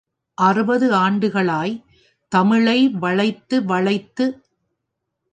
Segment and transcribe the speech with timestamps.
[0.37, 1.83] அறுபது ஆண்டுகளாய்த்
[2.31, 4.25] தமிழை வளைத்து வளைத்து.